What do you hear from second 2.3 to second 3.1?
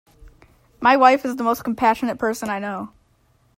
I know.